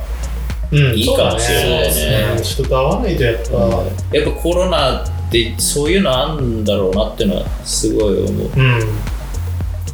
[0.72, 8.50] うん、いいかもしれないねそうだね人と会わないとやっぱ、やっぱコロナってそういうのあんだろうなっていうのはすごい思う。
[8.56, 8.80] うん。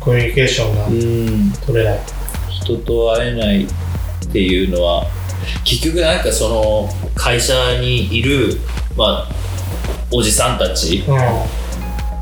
[0.00, 1.98] コミュニケーションがうん、取れない。
[2.48, 3.66] 人と会えない
[4.36, 5.06] っていうのは
[5.64, 8.58] 結局なんかその会社にいる、
[8.94, 9.28] まあ、
[10.12, 11.16] おじさんたちうん。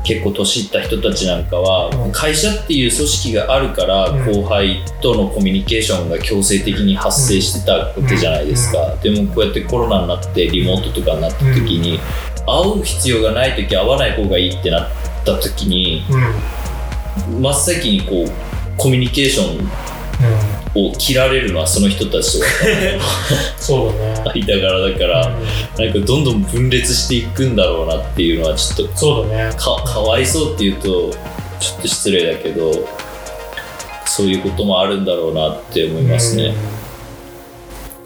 [0.05, 2.11] 結構年いった人たちなんかは、うん。
[2.11, 4.25] 会社っていう組織があるから、うん。
[4.33, 11.99] 後輩とのコミュニケーションが強制的に発生してたわけじゃないですか、でもこうやってコロナになってリモートとかになった時に、
[12.45, 14.89] 会う必要がない時会わない方がいいってなっ
[15.25, 16.05] た時に
[17.27, 17.41] うん。
[17.41, 22.45] 真っ先にこうコミュニケーションを切られるのはその人たちと
[23.57, 24.41] そうだね。
[24.45, 29.53] 間柄だから、うんなんかどんどん分裂していくんだろうなっていうのはちょっとそうだね。
[29.57, 31.11] かかわいそうっていうと
[31.59, 32.71] ちょっと失礼だけど
[34.05, 36.53] そういうこともあるんだろうなって思いますね、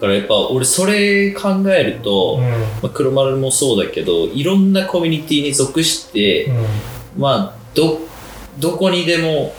[0.00, 2.50] からやっぱ俺それ考えると、うん。
[2.50, 6.64] まあ、黒丸もそうだけどいろんなコミュニティに属して、うん。
[7.18, 7.98] まあど
[8.58, 9.54] どこにでも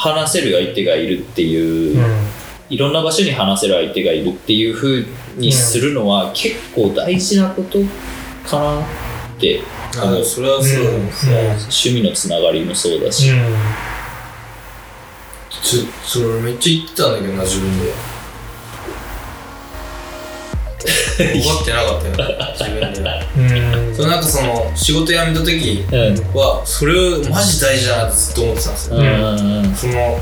[0.00, 2.26] 話せる相手がいるっていう、うん。
[2.70, 5.04] いろんな場所に話せる相手がいるっていう風
[5.36, 7.78] にするのは結構大事なこと
[8.48, 8.84] かなっ
[9.38, 9.60] て
[9.98, 10.84] あでもそれはそう。
[10.84, 11.02] だね
[11.58, 13.30] 趣味のつながりもそうだし、
[15.62, 17.92] ちょそれめっちゃ言ってたんだけどな自分で
[20.80, 23.86] 分かってなかったよ自分で。
[23.86, 23.94] うん。
[23.96, 26.14] そのなんかその仕事辞めた時うん。
[26.34, 29.04] はそれをマジ大事だなってずっと思ってたんですよ、うん。
[29.04, 30.18] うんその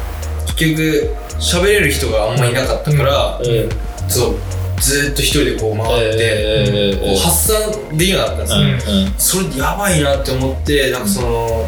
[0.56, 3.68] 結局喋れる人があんまいなかったから、うん。
[4.08, 4.34] そう
[4.80, 8.38] ずーっと一人でこう回って、えーこう発散できなかったん。
[8.38, 8.46] で
[8.80, 8.96] すよ、
[9.40, 9.50] うん。
[9.50, 11.02] それやばいなって思ってなん。
[11.02, 11.66] かその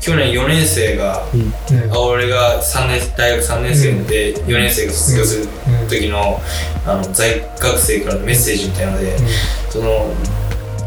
[0.00, 1.52] 去年4年生がうん。
[1.92, 5.46] あ俺が3年大学3年生で4年生が卒業する
[5.88, 6.40] 時の
[6.86, 9.16] あの在学生からのメッセージみたいなので
[9.68, 10.14] その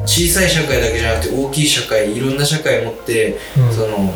[0.06, 3.74] 小さい社会だけじゃなくて大きい社会いろんな社会を持ってうん。
[3.74, 4.14] その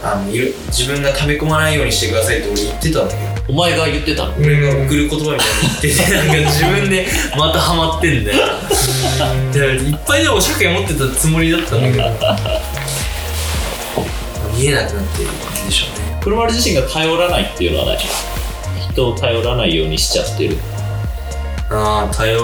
[0.00, 4.34] あのいる自分が溜め込まないようにしてくださいって俺言ってたんだけどお前が言ってたの？
[4.38, 8.38] 俺が送る言葉みたいに言ってて なんか自分でまたハマってんだよ。
[9.52, 12.04] でいっぱいでも社会持ってたつもりだったんだけど
[14.58, 16.20] 見えなくなってる感じでしょうね。
[16.22, 17.98] 黒丸自身が頼らないっていうのはない？
[18.92, 20.56] 人を頼らないようにしちゃってる。
[21.70, 22.42] ああ頼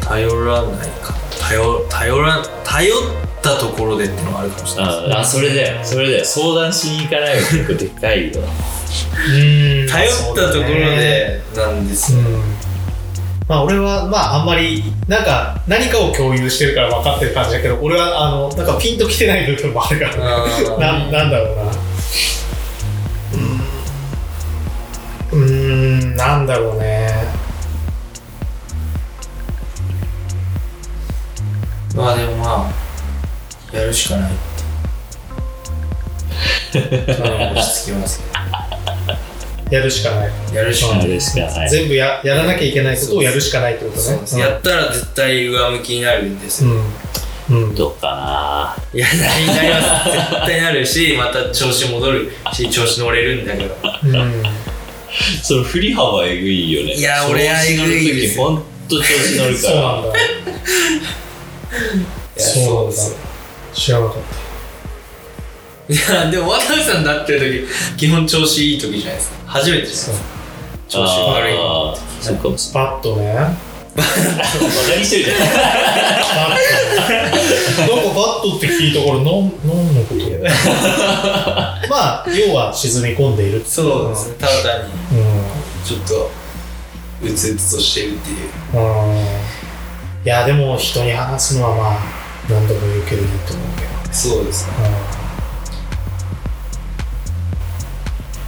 [0.00, 1.14] 頼らないか。
[1.40, 2.96] 頼頼ら頼っ
[3.42, 5.12] たところでっていうのがあるかもしれない。
[5.12, 5.84] ああそれだよ。
[5.84, 6.24] それだよ。
[6.24, 8.40] 相談しに行かないの結構でかいよ。
[8.40, 8.44] う
[9.84, 9.88] ん。
[9.88, 12.26] 頼ったところでなんですよ、うん
[13.52, 20.16] まあ俺はまああんまりなんか何かを共有してるから分かってる感じだけど俺はあのなんかピンときてない部分もあるから。
[20.78, 21.62] ななんだろうな。
[21.62, 25.42] うーん。
[25.42, 27.12] うーんなんだろうね。
[31.94, 32.70] まあでもま
[33.72, 34.32] あやるしかない。
[36.72, 36.78] って
[37.54, 38.31] 落ち着きますけ
[39.72, 40.30] やるしかない。
[40.50, 41.58] どやるしかないか。
[41.58, 41.70] ない。
[41.70, 44.02] 全部ややらなきゃいけないことをやるしかないってことね。
[44.02, 44.38] そうです。
[44.38, 46.72] やったら絶対上向きになるんですよ、
[47.48, 47.64] うん。
[47.68, 47.74] うん。
[47.74, 53.74] どうか いやなります絶対なるしまた調子戻るし調子乗れるんだけど。
[54.04, 54.12] うん。
[54.12, 54.50] な
[55.42, 56.92] その振り幅えぐいよね。
[56.92, 58.44] いや俺はえぐいですよ。
[58.44, 59.72] ほんと調子乗るから。
[59.72, 60.12] そうなんだ。
[62.36, 63.02] そうなんだ。
[63.72, 64.16] 知らなかっ
[65.92, 69.36] いやでも渡辺さんだってる時基本調子いい時じゃないですか。
[69.46, 70.16] 初めてですか。
[70.88, 71.56] 調子悪い。
[71.58, 72.22] あー。
[72.22, 73.34] そうかもしットね。
[73.94, 75.38] バカにしてるじゃん。
[75.38, 77.28] バッ
[77.86, 77.94] ト。
[77.94, 80.22] なんかバットって聞いたからなんなんのこと
[81.92, 84.34] まあ要は沈み込んでいるそうですね。
[84.38, 85.44] ただ単にうん。
[85.84, 86.30] ちょっと
[87.22, 88.78] うつうつとしてるっていう。
[88.78, 89.16] うん。
[89.18, 89.20] い
[90.24, 91.98] やでも人に話すのはまあ
[92.48, 94.72] 何度も言うけどいいと思うけどそうですね。
[95.16, 95.21] うん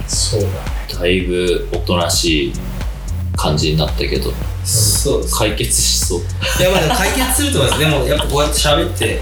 [0.07, 0.53] そうだね。
[0.99, 2.53] だいぶおとなしい
[3.35, 4.31] 感じになったけど。
[4.63, 5.35] そうです。
[5.35, 6.19] 解決しそう。
[6.19, 7.79] いやまあでも解決すると思います。
[7.79, 9.21] でもやっぱこうやって喋って。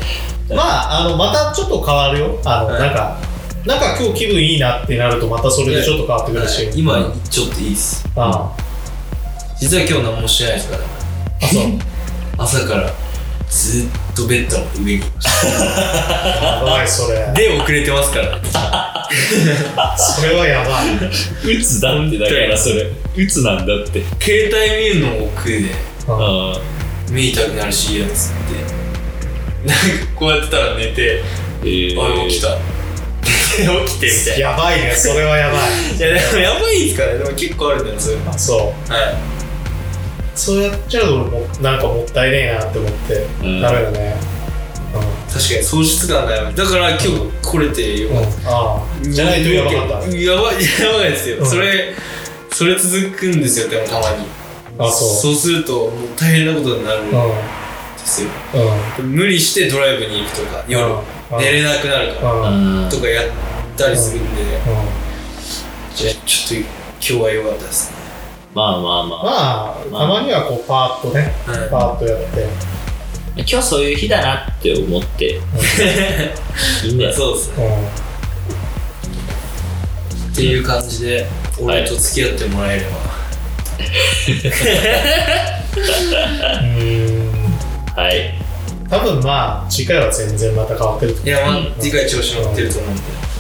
[0.54, 2.40] まああのまたちょっと変わるよ。
[2.46, 2.80] あの、はい。
[2.82, 3.18] なんか
[3.66, 8.06] なんか今日気分いいなってなるとまたそれでちょっと変わってくるし、今ちょっといいっす。
[8.16, 8.52] あ
[9.60, 10.84] 実は今日何もしてないですから。
[11.42, 11.64] あそう。
[12.38, 12.92] 朝から
[13.50, 17.26] ずっとベッドの上にやばいそれ。
[17.26, 18.40] たで遅れてますから。
[19.98, 21.56] それはやばい。
[21.56, 22.92] 鬱だってだからそれ。
[23.16, 24.04] 鬱なんだって。
[24.20, 25.58] 携帯見るのも億劫で。
[26.08, 26.54] うん。
[26.54, 26.58] あ
[27.12, 28.34] 目痛くなるしやつっ
[29.64, 29.68] て。
[29.68, 31.22] なんかこうやってたら寝て
[31.62, 32.58] えー、あ起きた。
[33.24, 34.50] 起きてみたいな。
[34.50, 35.98] やばいねそれはやばい。
[35.98, 37.20] いやでもやばいですからね。
[37.20, 38.32] でも結構あるんだよそういうの。
[38.32, 38.92] あそう。
[38.92, 39.33] はい
[40.36, 43.62] そうやっちゃうと俺もなんかもったいねえなって思って、うん。
[43.62, 44.16] ダメだね。
[45.32, 46.56] 確かに喪失感がやばい。
[46.56, 47.08] だから今日
[47.42, 48.82] 来れてようん、うん、ああ。
[49.02, 50.08] じゃないとやばかった。
[50.08, 51.46] やばいやばいですよ、うん。
[51.46, 51.94] それ
[52.52, 54.28] それ続くんですよでもたまに。
[54.78, 55.10] あそう。
[55.10, 57.18] そうするともう大変なことになるんうんで
[58.00, 58.30] すよ。
[59.00, 59.12] うん。
[59.12, 60.84] 無理してドライブに行くとか夜。
[60.86, 61.38] うん。
[61.40, 62.84] 寝れなくなるからうん。
[62.84, 63.26] うんとかやっ
[63.78, 64.48] たりするんで、うん。
[65.96, 66.70] じゃあちょっと
[67.00, 68.03] 今日は良かったですね
[68.54, 69.24] まあまあまあ、
[69.92, 71.70] まあたまにはこうパーッとねはい。
[71.70, 72.48] パーッとやって。
[73.36, 75.40] 今日そういう日だなって思って
[76.86, 77.66] いいんだよ そうですね。
[80.28, 80.34] うん。
[80.34, 81.28] っていう感じで
[81.60, 82.88] 俺と付き合ってもらえれば、
[86.62, 88.04] うん。
[88.04, 88.36] はい。
[88.88, 93.02] 多分まあ次回は全然また変わってると思いやまあ次回調子乗ってると思うんで。
[93.02, 93.33] う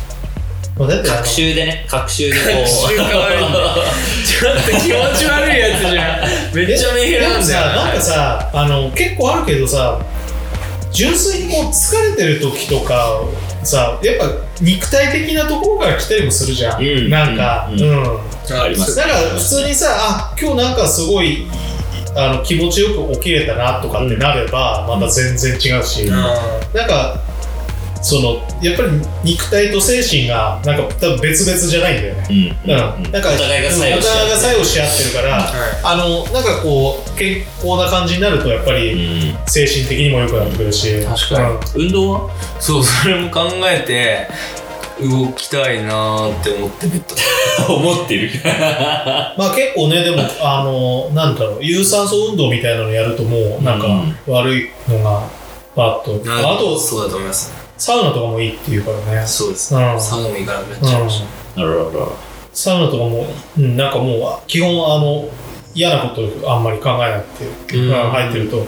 [0.77, 3.75] もうだってあの学習でね学習でこ習変わるんだ
[4.25, 6.55] ちょっと気持ち悪いやつじゃん。
[6.55, 7.61] めっちゃメンヘラなんだよ。
[7.85, 9.99] なんかさあの結構あるけどさ
[10.91, 13.19] 純粋にこう疲れてる時とか
[13.63, 14.25] さやっぱ
[14.61, 17.09] 肉体的なところから来たりもするじゃん、うん。
[17.09, 17.79] なんかううん。
[17.79, 18.95] ん、あります。
[18.95, 21.45] だから普通にさあ今日なんかすごい
[22.15, 27.19] あの気持ちよく起きれたなとかってなれば、また全然違うし、あなんか
[28.03, 28.89] そのやっぱり
[29.23, 32.27] 肉体と精神がなんか多分別々じゃないんだよね。
[32.29, 32.75] ううん。
[32.75, 35.13] うん、なんかお互いが作用し合ってる。
[35.13, 35.53] から、はい。
[35.83, 39.37] あのなんかこう健康な感じになるとやっぱうりん。
[39.47, 41.01] 精神的にも良くなってくるし。
[41.05, 41.85] 確かに。
[41.85, 41.87] うん。
[41.87, 42.29] 運動は？
[42.59, 44.27] そうそれも考えて
[45.01, 47.03] 動きたいなーって思ってベッ
[47.67, 48.29] ド思ってる。
[48.43, 51.59] まあ結構ねでもあのなんだろう。
[51.61, 54.17] 有酸素運動みたいなのやるともうなんかうん。
[54.27, 55.23] 悪いのが
[55.75, 59.27] パッと、あとそうだと思いますねサウナとかもいいっていうからね。
[59.27, 59.99] そうですうん。
[59.99, 61.21] サウナも行かなくなっちゃいまし
[61.53, 61.89] た、あららら
[62.53, 63.25] サウナとかも、
[63.57, 65.29] うん、なんかもう基本あの
[65.75, 67.27] 嫌なことあんまり考えなく
[67.67, 68.65] て、うんうん入ってると、うん、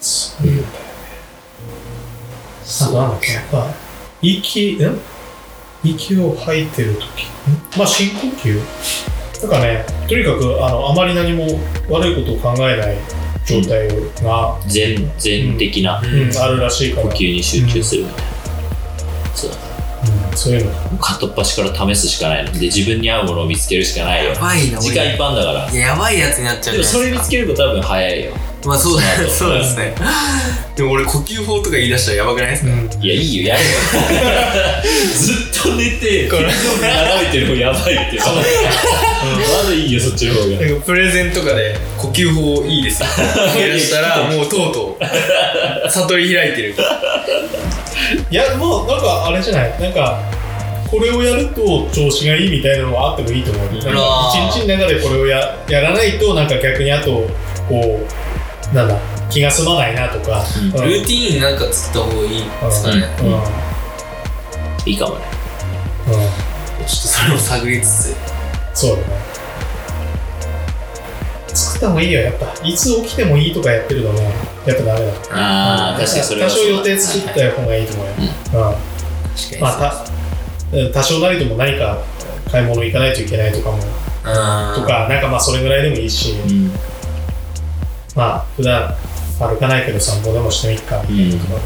[0.00, 0.72] そういうんだよね。
[2.82, 3.70] あとなんだっけ、やっぱ、
[4.20, 5.00] 息、ん？
[5.84, 7.02] 息を吐いてる時。
[7.04, 8.60] んまあ深呼吸？
[9.42, 11.44] なんかねとにかくあのあまり何も
[11.88, 12.96] 悪いことを考えない
[13.48, 13.88] 状態
[14.22, 17.06] が、全全的なうんあるらしいから。
[17.08, 18.30] 呼吸に集中するみたいな、
[19.34, 19.62] そうだか
[20.30, 20.34] う。
[20.34, 20.70] んそういうの。
[20.72, 22.52] ら片っ端から試すしかないの。
[22.52, 24.30] で自分に合うものを見つけるしかないよ。
[24.32, 25.70] やばいな時間いっぱいだから。
[25.70, 28.32] いややばいやつになっちゃうでもそれ見つけけると多分早いよ。
[28.64, 29.94] まあそうだそうですね。
[30.76, 32.70] でも俺呼吸法とか言い出したらやばくないですか？
[32.72, 33.04] うん。
[33.04, 33.48] いやいいよ。
[33.48, 33.68] やれよ。
[35.14, 36.42] ずっと寝てこれ。
[36.46, 38.18] 眺めてるのやばいって。
[38.18, 38.26] ま
[39.68, 40.46] だいいよそっちの方が。
[40.60, 41.76] なんかプレゼンとかで
[42.26, 43.02] 法いいです。
[43.02, 43.08] よ
[43.56, 45.90] 言い出したらもうとうとう。
[45.90, 46.74] 悟り開いてる。
[48.30, 49.80] いやもうなんかあれじゃない？
[49.80, 50.20] なんか
[50.90, 53.66] これをやると調子がいいみたいなのはあってもいいと思う。
[53.68, 53.90] 一日
[54.66, 57.28] の中でこれをややらないとなんか逆にあと
[57.68, 58.00] こ
[58.72, 58.98] うなんだ
[59.30, 60.42] 気が済まないなとか、
[60.74, 60.80] うん。
[60.80, 60.88] うん。
[60.88, 63.02] ルーティーンなんか作った方がいいですかね。
[63.20, 63.26] うん。
[63.26, 63.42] うん。
[64.86, 65.24] いいかもね。
[66.06, 66.22] ちょっ
[66.86, 68.16] とそれを探りつつ。
[68.72, 69.27] そうだね
[71.78, 72.52] 作った方がいいよやっぱ。
[72.64, 74.34] いつ起きてもいいとかやってるとね
[74.66, 75.12] やっぱダメだ。
[75.30, 78.12] ああ確かにそれは多少予定作った方がいいと思うよ、
[79.60, 80.04] まあた
[80.92, 82.02] 多少なりとも何か
[82.50, 83.78] 買い物行かないといけないとかも。
[83.78, 83.84] と
[84.86, 86.72] かなんかまあそれぐらいでもいいし、うん。
[88.16, 88.94] まあ普段
[89.38, 91.00] 歩かないけど散歩でもしてみっか。
[91.08, 91.60] みたいなとか、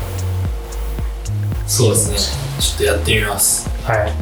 [1.66, 2.18] そうですね。
[2.60, 3.68] ちょっとやってみます。
[3.84, 4.12] はい。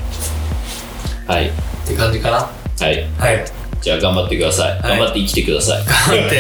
[1.27, 1.49] はい。
[1.49, 1.53] っ
[1.87, 2.37] て感じかな。
[2.39, 2.53] は
[2.91, 3.09] い。
[3.19, 4.83] はいじゃあ頑張ってください、い。
[4.83, 5.85] 頑張って生きてください。
[5.87, 6.37] 頑張って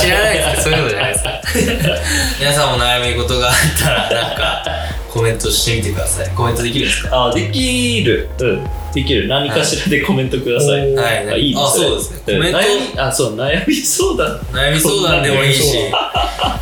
[0.00, 1.24] 知らないですそういうことじゃないです。
[1.24, 1.30] か
[2.40, 4.64] 皆さんも悩み事があったらなんか
[5.10, 6.28] コメントしてみてください。
[6.36, 7.24] コメントできるんですか？
[7.30, 8.28] あできる。
[8.38, 8.64] うん。
[8.94, 9.26] できる。
[9.26, 10.94] 何かしらでコメントください、おー。
[10.94, 11.28] はい。
[11.32, 11.62] あいいですね。
[11.64, 12.20] あそうですね。
[12.26, 12.40] コうん。
[12.40, 12.58] メント。
[12.58, 12.62] 悩
[12.94, 14.38] みあそう悩み相談。
[14.52, 15.62] 悩み相談でもいいし。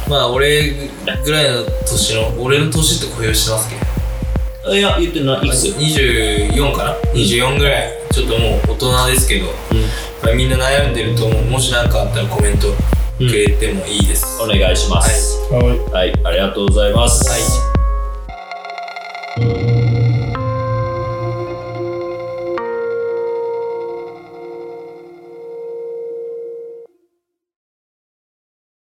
[0.09, 0.73] まあ俺
[1.25, 3.77] ぐらいの年の俺の年って公表してますけ？
[4.65, 5.47] どいや言ってない。
[5.47, 7.89] いくつ？24かな？24ぐらい。
[8.13, 9.55] ちょっともう大人ですけど、まあ、
[10.35, 11.45] みんな悩んでると思う。
[11.45, 12.69] もし何かあったらコメント
[13.19, 17.72] くれてもいいです、お願いしますはいはい、ありがとうございます、はい